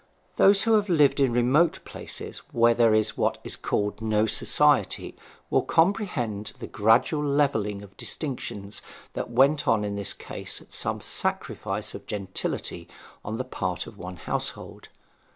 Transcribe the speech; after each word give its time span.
Those 0.37 0.63
who 0.63 0.73
have 0.73 0.89
lived 0.89 1.19
in 1.19 1.31
remote 1.31 1.77
places 1.85 2.39
where 2.51 2.73
there 2.73 2.95
is 2.95 3.17
what 3.17 3.37
is 3.43 3.55
called 3.55 4.01
no 4.01 4.25
society 4.25 5.15
will 5.51 5.61
comprehend 5.61 6.53
the 6.57 6.65
gradual 6.65 7.23
levelling 7.23 7.83
of 7.83 7.95
distinctions 7.97 8.81
that 9.13 9.29
went 9.29 9.67
on 9.67 9.83
in 9.83 9.95
this 9.95 10.13
case 10.13 10.59
at 10.59 10.73
some 10.73 11.01
sacrifice 11.01 11.93
of 11.93 12.07
gentility 12.07 12.89
on 13.23 13.37
the 13.37 13.43
part 13.43 13.85
of 13.85 13.99
one 13.99 14.15
household. 14.17 14.87